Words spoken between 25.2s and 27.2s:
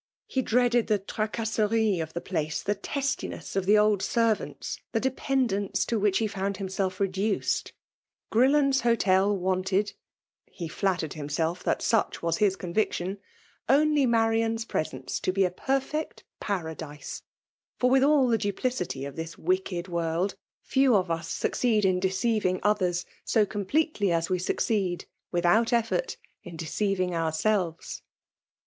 without effbrt, in de cdviiig